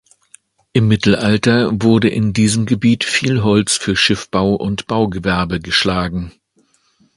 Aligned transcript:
Im 0.73 0.87
Mittelalter 0.87 1.69
wurde 1.73 2.09
in 2.09 2.33
diesem 2.33 2.65
Gebiet 2.65 3.03
viel 3.03 3.43
Holz 3.43 3.77
für 3.77 3.95
Schiffbau 3.95 4.55
und 4.55 4.87
Baugewerbe 4.87 5.59
geschlagen. 5.59 6.31